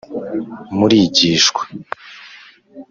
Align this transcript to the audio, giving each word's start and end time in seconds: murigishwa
murigishwa 0.77 1.61